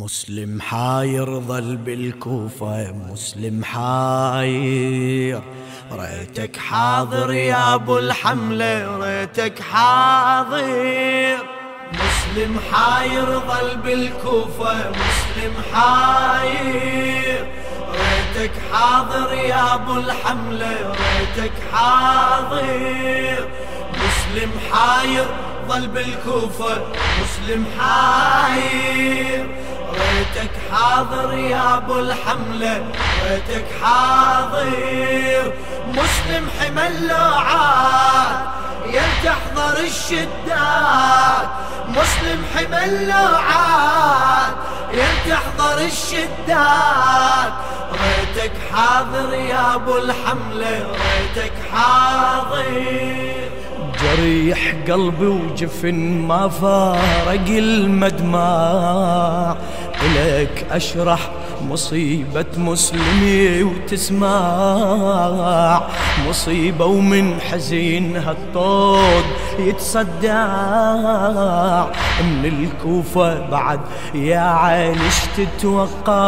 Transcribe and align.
مسلم 0.00 0.60
حاير 0.60 1.40
ظل 1.40 1.76
بالكوفة 1.76 2.92
مسلم 2.92 3.64
حاير. 3.64 5.42
ريتك 5.92 6.56
حاضر 6.56 7.32
يا 7.32 7.74
أبو 7.74 7.98
الحملة 7.98 8.98
ريتك 8.98 9.62
حاضر. 9.62 11.36
مسلم 11.92 12.60
حاير 12.72 13.24
ظل 13.24 13.76
بالكوفة 13.84 14.90
مسلم 14.90 15.54
حاير. 15.74 17.46
ريتك 17.90 18.52
حاضر 18.72 19.32
يا 19.32 19.74
أبو 19.74 19.96
الحملة 19.96 20.76
ريتك 20.88 21.52
حاضر. 21.72 23.48
مسلم 23.92 24.50
حاير 24.72 25.26
ظل 25.68 25.88
بالكوفة 25.88 26.82
مسلم 27.22 27.64
حاير. 27.78 29.46
ريتك 29.92 30.50
حاضر 30.72 31.34
يا 31.34 31.76
أبو 31.76 31.98
الحملة 31.98 32.84
ريتك 33.30 33.66
حاضر. 33.82 35.52
مسلم 35.88 36.48
حمل 36.60 37.08
لوعات 37.08 38.40
يا 38.94 39.02
تحضر 39.24 39.76
الشدات 39.80 41.48
مسلم 41.88 42.40
حمل 42.54 43.08
لوعات 43.08 44.54
يا 44.94 45.08
تحضر 45.28 45.78
الشدات 45.84 47.52
ريتك 47.92 48.52
حاضر 48.72 49.34
يا 49.34 49.74
أبو 49.74 49.96
الحملة 49.96 50.74
ريتك 50.78 51.52
حاضر. 51.72 52.66
جريح 54.02 54.74
قلبي 54.88 55.26
وجفن 55.26 55.98
ما 56.28 56.48
فارق 56.48 57.48
المدمع. 57.48 58.46
إليك 60.02 60.66
أشرح 60.70 61.30
مصيبة 61.68 62.44
مسلمي 62.56 63.62
وتسمع. 63.62 64.30
مصيبة 66.28 66.84
ومن 66.84 67.40
حزين 67.40 68.16
هالطوق 68.16 69.24
يتصدع. 69.58 70.46
من 72.20 72.44
الكوفة 72.44 73.48
بعد 73.50 73.80
يا 74.14 74.40
عينش 74.40 75.20
تتوقع. 75.36 76.20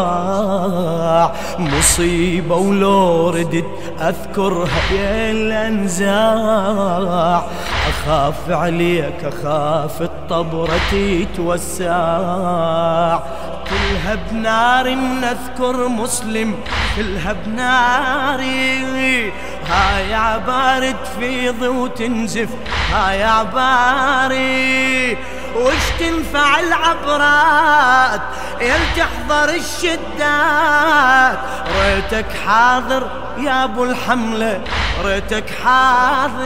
مصيبة 1.58 2.56
ولو 2.56 3.30
ردت 3.30 3.66
أذكرها 4.00 4.92
يا 4.92 5.30
الأنزاع. 5.30 6.72
أخاف 7.88 8.50
عليك 8.50 9.24
أخاف 9.24 10.02
الطبرة 10.02 10.80
تتوسع. 10.90 12.02
كلها 13.72 14.14
بنار 14.30 14.94
نذكر 14.94 15.88
مسلم 15.88 16.54
كلها 16.96 17.32
بناري 17.32 19.32
هاي 19.70 20.14
عبارة 20.14 20.90
تفيض 20.90 21.62
وتنزف 21.62 22.48
هاي 22.92 23.24
عباري 23.24 25.16
وش 25.56 25.84
تنفع 26.00 26.60
العبرات؟ 26.60 28.20
يل 28.60 28.80
تحضر 28.96 29.48
الشدات. 29.54 31.38
ريتك 31.82 32.26
حاضر 32.46 33.10
يا 33.38 33.64
أبو 33.64 33.84
الحملة 33.84 34.60
ريتك 35.04 35.44
حاضر. 35.64 36.44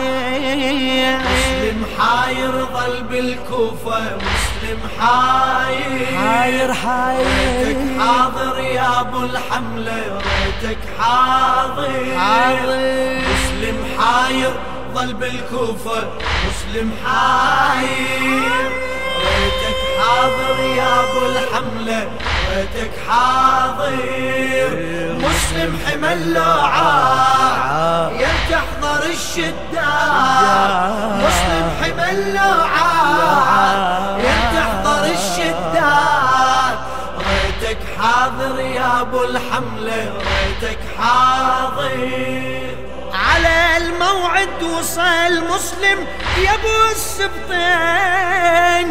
مسلم 1.19 1.87
حاير 1.99 2.51
ظل 2.51 3.03
بالكوفة 3.11 4.01
مسلم 4.01 4.81
حاير. 5.01 6.19
حاير 6.19 6.75
حاير. 6.75 7.27
ريتك 7.67 8.01
حاضر 8.01 8.59
يا 8.59 9.01
أبو 9.01 9.25
الحملة 9.25 10.21
ريتك 10.63 10.79
حاضر. 10.99 12.17
حاضر. 12.19 13.21
مسلم 13.21 13.79
حاير 13.99 14.53
ظل 14.95 15.15
بالكوفة 15.15 16.09
مسلم 16.49 16.91
حاير. 17.07 18.96
ريتك 19.27 19.79
حاضر 19.99 20.59
يا 20.77 20.91
أبو 21.01 21.21
الحملة 21.27 22.01
ريتك 22.57 22.95
حاضر. 23.09 23.97
مسلم 25.17 25.73
حمل 25.87 26.19
لوعا 26.35 28.11
يا 28.21 28.33
تحضر 28.51 29.03
الشدات 29.11 29.55
مسلم 31.25 31.67
حمل 31.83 32.19
لوعا 32.35 32.95
يا 34.19 34.37
تحضر 34.55 35.05
الشدات 35.05 36.79
ريتك 37.19 37.81
حاضر 37.99 38.57
يا 38.61 39.01
أبو 39.01 39.25
الحملة 39.25 40.01
ريتك 40.37 40.79
حاضر. 40.99 41.97
على 43.15 43.57
الموعد 43.77 44.63
وصل 44.63 45.35
مسلم 45.55 45.99
يا 46.39 46.55
أبو 46.55 46.77
السبطين. 46.91 48.87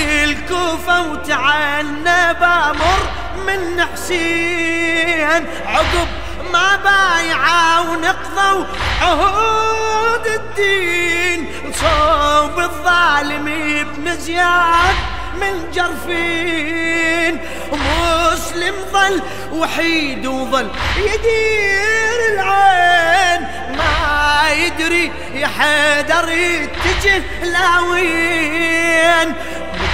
للكوفة 0.00 1.02
وتعنى 1.02 2.34
بامر 2.40 3.00
من 3.46 3.84
حسين. 3.92 5.46
عقب 5.66 6.08
ما 6.52 6.76
بايعوا 6.76 7.90
ونقضوا 7.90 8.64
عهود 9.02 10.26
الدين. 10.26 11.48
صوب 11.74 12.58
الظالم 12.58 13.48
ابن 13.80 14.16
زياد 14.16 14.96
من 15.40 15.70
جرفين. 15.74 17.40
مسلم 17.72 18.74
ظل 18.92 19.22
وحيد 19.52 20.26
وظل 20.26 20.70
يدير 20.96 22.18
العين. 22.34 23.40
ما 23.76 24.50
يدري 24.52 25.12
يا 25.34 25.46
حيدر 25.46 26.28
يتجه 26.28 27.22
لاوين 27.42 29.34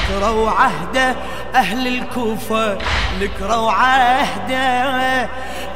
نكروا 0.06 0.50
عهده 0.50 1.16
أهل 1.54 1.86
الكوفة 1.86 2.78
نكروا 3.20 3.72
عهده. 3.72 5.28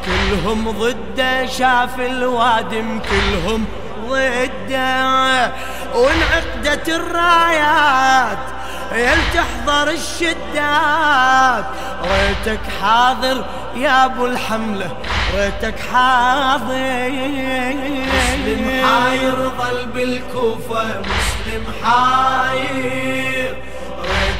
كلهم 0.04 0.70
ضده 0.70 1.46
شاف 1.46 2.00
الوادم 2.00 3.00
كلهم 3.00 3.64
ضده. 4.08 5.52
وانعقدت 5.94 6.88
الرايات 6.88 8.38
يل 8.92 9.18
تحضر 9.34 9.90
الشدات. 9.90 11.64
ريتك 12.04 12.60
حاضر 12.82 13.44
يا 13.76 14.04
أبو 14.04 14.26
الحملة 14.26 14.90
ريتك 15.34 15.74
حاضر. 15.92 17.10
مسلم 18.12 18.86
حاير 18.86 19.50
ظل 19.58 19.86
بالكوفة 19.94 20.84
مسلم 20.84 21.64
حاير. 21.84 23.56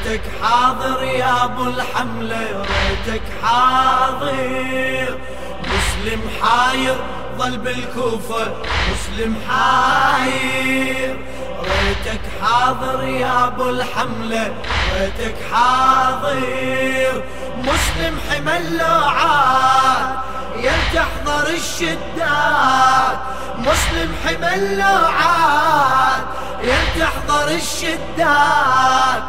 ريتك 0.07 0.23
حاضر 0.43 1.03
يا 1.03 1.45
أبو 1.45 1.65
الحملة 1.65 2.65
ريتك 3.07 3.23
حاضر. 3.43 5.19
مسلم 5.63 6.21
حاير 6.43 6.97
ظل 7.39 7.59
بالكوفة 7.59 8.53
مسلم 8.93 9.37
حاير. 9.49 11.17
ريتك 11.63 12.21
حاضر 12.43 13.05
يا 13.05 13.47
أبو 13.47 13.71
الحملة 13.71 14.55
ريتك 15.01 15.37
حاضر. 15.53 17.23
مسلم 17.59 18.21
حمل 18.31 18.79
لوعات 18.79 20.15
يا 20.57 20.73
تحضر 20.95 21.49
الشدات 21.49 23.19
مسلم 23.59 24.15
حمل 24.25 24.79
لوعات 24.79 26.25
يا 26.65 26.79
تحضر 26.99 27.49
الشدات 27.49 29.23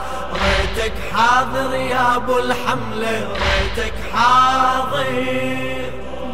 ريتك 0.81 0.93
حاضر 1.15 1.73
يا 1.73 2.15
أبو 2.15 2.39
الحملة 2.39 3.27
ريتك 3.33 3.93
حاضر. 4.13 5.05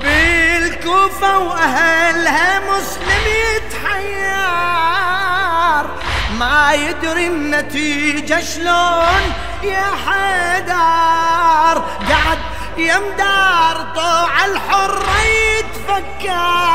بالكوفة 0.02 1.38
وأهلها 1.40 2.60
مسلم 2.60 3.24
يتحير. 3.56 4.48
ما 6.40 6.74
يدري 6.74 7.28
النتيجة 7.28 8.42
شلون 8.42 9.34
يا 9.64 9.86
حيدر 10.06 11.84
قعد 12.10 12.40
يمدار 12.78 13.86
طوع 13.96 14.46
الحر 14.46 15.02
يتفكر. 15.60 16.68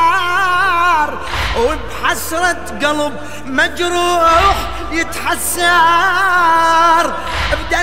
وبحسرة 1.57 2.65
قلب 2.83 3.13
مجروح 3.45 4.55
يتحسر. 4.91 5.63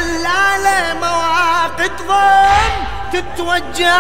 بدلالة 0.01 0.95
مواقد 0.95 1.93
ضم 2.09 2.75
تتوجر. 3.13 3.91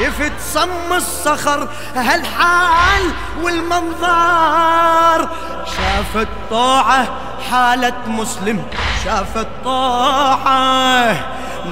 يفت 0.00 0.32
صم 0.40 0.92
الصخر 0.92 1.68
هالحال 1.96 3.12
والمنظر. 3.42 5.28
شافت 5.66 6.28
طاعة 6.50 7.06
حالة 7.50 7.92
مسلم 8.06 8.64
شافت 9.04 9.48
طاعة 9.64 11.16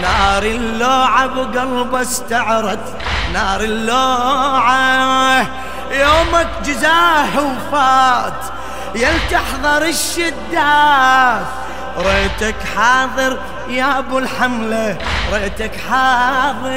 نار 0.00 0.42
اللوعة 0.42 1.26
بقلبه 1.26 2.02
استعرت 2.02 2.96
نار 3.32 3.60
اللوعة 3.60 5.46
يومك 5.90 6.48
جزاه 6.64 7.40
وفات. 7.40 8.44
يل 8.94 9.18
تحضر 9.30 9.82
الشدات 9.82 11.46
ريتك 11.98 12.54
حاضر 12.76 13.38
يا 13.68 13.98
ابو 13.98 14.18
الحملة 14.18 14.98
ريتك 15.32 15.70
حاضر. 15.90 16.68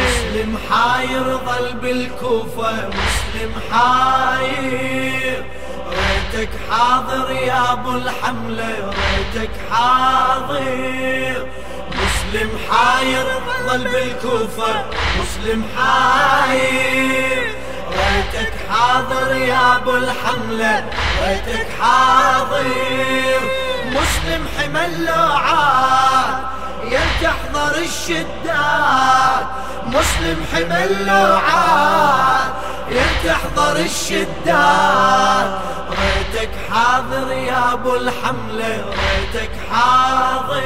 مسلم 0.00 0.58
حاير 0.70 1.38
ظل 1.46 1.74
بالكوفة 1.82 2.72
مسلم 2.72 3.52
حاير. 3.72 5.44
ريتك 5.88 6.50
حاضر 6.70 7.30
يا 7.30 7.72
ابو 7.72 7.90
الحملة 7.90 8.92
ريتك 9.14 9.50
حاضر. 9.70 11.46
مسلم 11.88 12.50
حاير 12.70 13.26
ظل 13.66 13.84
بالكوفة 13.84 14.84
مسلم 15.20 15.64
حاير. 15.76 17.54
ريتك 17.90 18.52
حاضر 18.70 19.34
يا 19.36 19.76
ابو 19.76 19.96
الحملة 19.96 20.84
ريتك 21.26 21.66
حاضر. 21.80 23.67
مسلم 23.90 24.48
حمل 24.58 25.04
لوعات 25.06 26.38
يا 26.84 27.00
تحضر 27.22 27.74
الشدات 27.78 29.46
مسلم 29.86 30.44
حمل 30.52 31.06
لوعات 31.06 32.52
يا 32.90 33.06
تحضر 33.24 33.76
الشدات 33.76 35.50
ريتك 35.90 36.50
حاضر 36.70 37.32
يا 37.32 37.72
أبو 37.72 37.94
الحملة 37.94 38.84
ريتك 38.90 39.50
حاضر. 39.72 40.62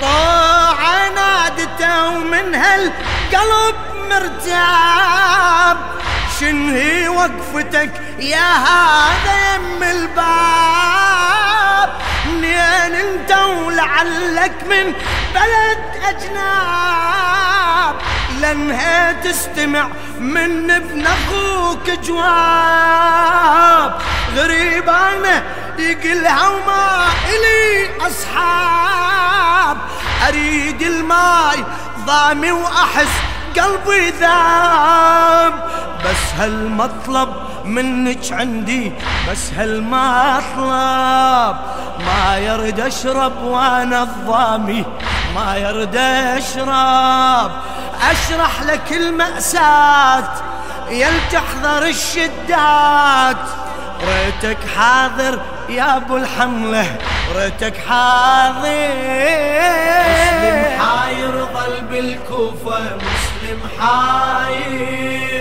طاعة 0.00 1.08
نادته 1.14 2.08
ومن 2.08 2.54
هالقلب 2.54 3.76
مرتاب 4.10 5.76
شنهي 6.40 7.08
وقفتك 7.08 7.90
يا 8.18 8.52
هذا 8.56 9.54
يم 9.54 9.82
الباب. 9.82 10.65
منين 12.86 12.94
انت 12.94 13.32
ولعلك 13.32 14.64
من 14.68 14.92
بلد 15.34 15.78
أجناب. 16.08 17.94
لانها 18.40 19.12
تستمع 19.12 19.88
من 20.18 20.70
ابن 20.70 21.06
أخوك 21.06 21.90
جواب. 21.90 24.00
غريب 24.36 24.88
أنا 24.88 25.42
يقلها 25.78 26.48
وما 26.48 27.06
إلي 27.28 27.88
أصحاب. 28.06 29.76
أريد 30.28 30.82
الماي 30.82 31.64
ضامي 32.06 32.52
وأحس 32.52 33.14
قلبي 33.56 34.10
ذاب. 34.10 35.70
بس 36.04 36.34
هالمطلب 36.38 37.34
منك 37.66 38.32
عندي 38.32 38.92
بس 39.30 39.52
هالمطلب 39.56 41.56
ما 42.06 42.38
يرد 42.38 42.80
أشرب 42.80 43.42
وأنا 43.42 44.02
الضامي. 44.02 44.84
ما 45.34 45.56
يرد 45.56 45.96
أشرب. 45.96 47.50
أشرح 48.10 48.62
لك 48.62 48.92
المأساة. 48.92 50.28
يل 50.90 51.20
تحضر 51.32 51.86
الشدات. 51.86 53.36
ريتك 54.08 54.58
حاضر 54.76 55.40
يا 55.68 55.96
أبو 55.96 56.16
الحملة. 56.16 56.96
ريتك 57.36 57.74
حاضر. 57.88 58.66
مسلم 60.06 60.80
حاير 60.80 61.46
ظل 61.54 61.80
بالكوفة 61.90 62.78
مسلم 62.78 63.60
حاير. 63.80 65.35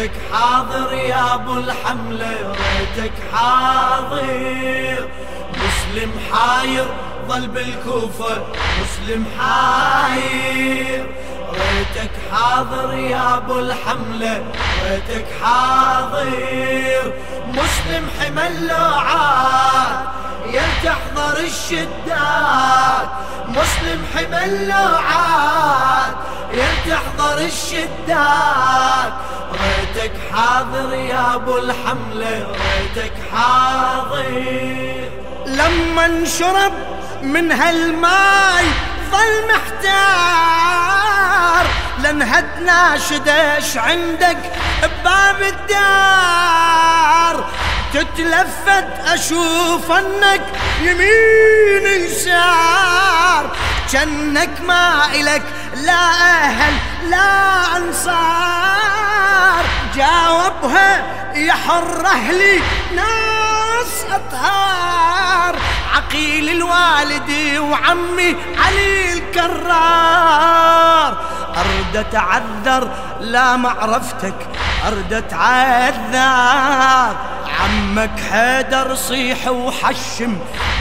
ريتك 0.00 0.20
حاضر 0.32 0.92
يا 0.92 1.34
أبو 1.34 1.58
الحملة 1.58 2.54
ريتك 2.78 3.12
حاضر. 3.32 5.08
مسلم 5.52 6.12
حاير 6.32 6.86
ظل 7.28 7.48
بالكوفة 7.48 8.46
مسلم 8.80 9.24
حاير. 9.38 11.06
ريتك 11.52 12.10
حاضر 12.32 12.94
يا 12.94 13.36
أبو 13.36 13.58
الحملة 13.58 14.44
ريتك 14.90 15.26
حاضر. 15.42 17.12
مسلم 17.48 18.08
حمل 18.20 18.68
لوعات 18.68 20.04
يا 20.46 20.62
تحضر 20.84 21.38
الشدات 21.38 23.08
مسلم 23.48 24.04
لوعات 24.68 26.14
يا 26.54 26.68
تحضر 26.86 27.38
الشدات 27.38 29.12
ريتك 29.90 30.12
حاضر 30.32 30.94
يا 30.94 31.34
أبو 31.34 31.58
الحملة 31.58 32.46
ريتك 32.46 33.12
حاضر. 33.32 34.24
لما 35.46 36.06
انشرب 36.06 36.72
من 37.22 37.52
هالماي 37.52 38.64
ظل 39.10 39.46
محتار 39.52 40.86
لانهدنا 42.02 42.98
شدش 42.98 43.76
عندك 43.76 44.38
بباب 44.82 45.42
الدار. 45.42 47.44
تتلفت 47.92 48.88
أشوف 49.06 49.92
أنك 49.92 50.42
يمين 50.82 51.86
يسار 52.04 53.50
جنك 53.90 54.60
ما 54.66 55.06
إلك 55.14 55.42
لا 55.76 56.10
أهل 56.44 56.74
لا 57.10 57.76
أنصار. 57.76 58.39
جاوبها 60.00 61.04
يا 61.34 61.52
حر 61.52 62.06
أهلي 62.06 62.60
ناس 62.96 64.04
أطهار. 64.10 65.56
عقيل 65.94 66.48
الوالدي 66.48 67.58
وعمي 67.58 68.36
علي 68.58 69.12
الكرار. 69.12 71.16
أرد 71.56 71.96
أتعذر 71.96 72.88
لا 73.20 73.56
معرفتك 73.56 74.34
أرد 74.86 75.12
أتعذر. 75.12 77.16
عمك 77.60 78.20
حيدر 78.30 78.94
صيح 78.94 79.48
وحشم 79.48 80.38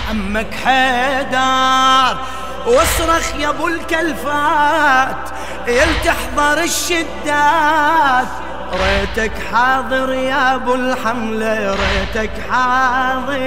عمك 0.09 0.53
حيدر. 0.65 2.17
واصرخ 2.67 3.35
يا 3.39 3.49
أبو 3.49 3.67
الكلفات 3.67 5.29
يل 5.67 6.01
تحضر 6.05 6.63
الشدات. 6.63 8.27
ريتك 8.73 9.31
حاضر 9.51 10.13
يا 10.13 10.55
أبو 10.55 10.75
الحملة 10.75 11.75
ريتك 11.75 12.31
حاضر. 12.49 13.39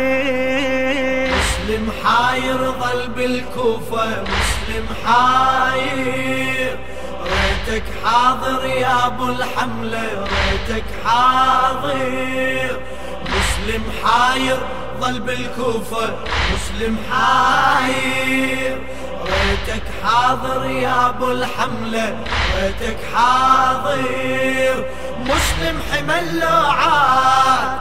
مسلم 1.39 1.93
حاير 2.05 2.59
ظل 2.59 3.09
بالكوفة 3.17 4.07
مسلم 4.23 4.87
حاير. 5.07 6.79
ريتك 7.23 7.85
حاضر 8.05 8.65
يا 8.65 9.07
أبو 9.07 9.29
الحملة 9.29 10.09
ريتك 10.21 10.85
حاضر. 11.05 12.81
مسلم 13.23 13.83
حاير 14.05 14.59
ظل 15.01 15.21
بالكوفة 15.21 16.15
مسلم 16.55 16.97
حاير. 17.11 18.79
ريتك 19.25 19.83
حاضر 20.05 20.65
يا 20.67 21.09
أبو 21.09 21.31
الحملة. 21.31 22.17
ريتك 22.61 22.99
حاضر. 23.15 24.85
مسلم 25.21 25.77
حمل 25.93 26.27
لوعات 26.41 27.73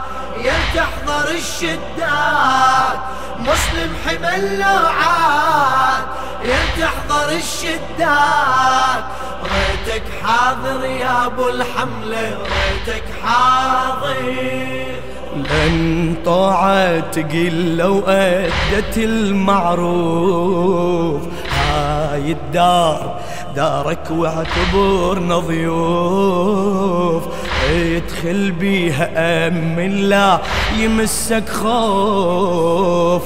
يا 0.46 0.58
تحضر 0.76 1.28
الشدات 1.32 3.00
مسلم 3.40 3.92
حمل 4.06 4.60
لوعات 4.60 6.06
يا 6.46 6.62
تحضر 6.80 7.30
الشدات 7.32 9.04
ريتك 9.44 10.04
حاضر 10.24 10.86
يا 10.86 11.26
أبو 11.26 11.50
الحملة 11.50 12.38
ريتك 12.38 13.04
حاضر. 13.24 14.18
لن 15.36 16.16
طاعة 16.26 17.00
تقل 17.00 17.78
لو 17.78 18.04
أدت 18.08 18.98
المعروف. 18.98 20.42
هاي 21.58 22.32
الدار 22.32 23.20
دارك 23.56 24.12
واعتبرنا 24.12 25.40
ضيوف 25.40 27.24
ادخل 27.72 28.52
بيها 28.52 29.48
أمن 29.48 29.96
لا 29.96 30.40
يمسك 30.78 31.50
خوف. 31.50 33.24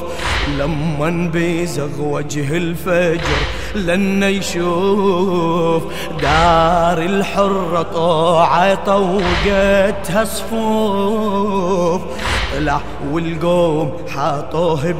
لما 0.59 1.29
بيزغ 1.33 2.01
وجه 2.01 2.57
الفجر 2.57 3.37
لن 3.75 4.23
يشوف. 4.23 5.83
دار 6.21 6.97
الحرة 6.97 7.81
طاعة 7.81 8.75
طوقتها 8.85 10.23
صفوف. 10.23 12.01
طلع 12.55 12.81
والقوم 13.11 14.05
حاطوه 14.15 14.95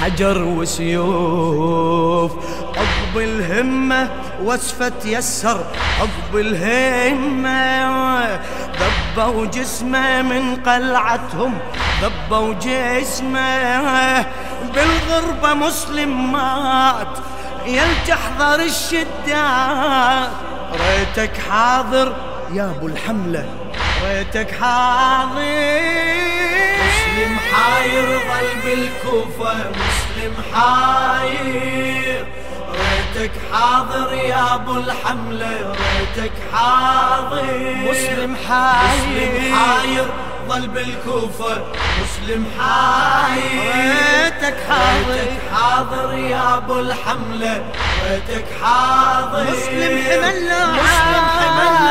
بحجر 0.00 0.42
وسيوف. 0.42 2.32
عقب 2.76 3.18
الهمة 3.18 4.10
وصفة 4.44 4.92
يسر 5.04 5.64
عقب 6.00 6.36
الهمة 6.36 8.40
ذبوا 8.80 9.46
جسمه 9.46 10.22
من 10.22 10.56
قلعتهم 10.56 11.58
ذبوا 12.02 12.54
جسمه 12.54 14.26
بالغربة 14.74 15.54
مسلم 15.54 16.32
مات 16.32 17.18
يل 17.66 17.94
تحضر 18.08 18.60
الشدات 18.60 20.30
ريتك 20.72 21.38
حاضر 21.50 22.12
يا 22.52 22.74
أبو 22.76 22.86
الحملة 22.86 23.44
ريتك 24.04 24.50
حاضر. 24.60 26.49
مسلم 27.10 27.36
حاير 27.52 28.06
ظل 28.18 28.48
بالكوفة 28.64 29.54
مسلم 29.54 30.34
حاير. 30.54 32.26
ريتك 32.70 33.32
حاضر 33.52 34.12
يا 34.12 34.54
أبو 34.54 34.76
الحملة 34.76 35.74
ريتك 36.16 36.32
حاضر. 36.52 37.44
مسلم 37.90 38.36
حاير 38.48 38.90
مسلم 38.96 39.54
حاير. 39.54 40.06
ظل 40.48 40.68
بالكوفة 40.68 41.62
مسلم 42.02 42.46
حاير. 42.58 43.72
ريتك 43.74 44.56
حاضر. 44.68 45.10
ريتك 45.10 45.42
حاضر 45.54 46.14
يا 46.14 46.56
أبو 46.56 46.80
الحملة 46.80 47.64
ريتك 48.10 48.46
حاضر. 48.62 49.42
مسلم 49.42 50.02
حمل 50.04 50.50
مسلم 50.72 51.24
حمل 51.38 51.86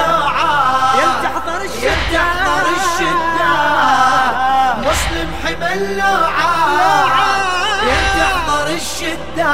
يل 1.00 1.12
تحضر 1.24 1.62
الشدة. 1.66 2.14
تحضر 2.14 2.68
الشدة. 2.78 3.29
الشدة 9.14 9.54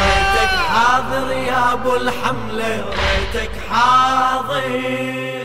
ريتك 0.00 0.52
حاضر 0.72 1.30
يا 1.32 1.72
أبو 1.72 1.96
الحملة 1.96 2.84
ريتك 2.84 3.50
حاضر. 3.70 5.37